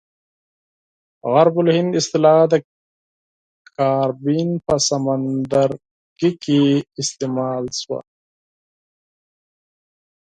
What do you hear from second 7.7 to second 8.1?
شوه.